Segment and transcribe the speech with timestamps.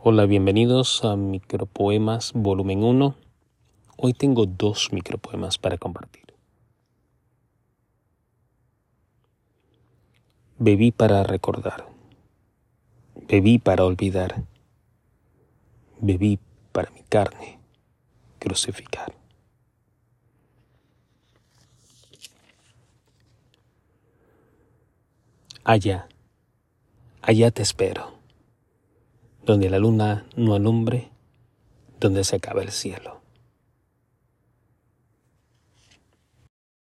[0.00, 3.16] Hola, bienvenidos a Micropoemas Volumen 1.
[3.96, 6.22] Hoy tengo dos micropoemas para compartir.
[10.56, 11.88] Bebí para recordar.
[13.26, 14.44] Bebí para olvidar.
[16.00, 16.38] Bebí
[16.70, 17.58] para mi carne
[18.38, 19.12] crucificar.
[25.64, 26.06] Allá,
[27.20, 28.17] allá te espero
[29.48, 31.08] donde la luna no alumbre,
[31.98, 33.17] donde se acaba el cielo.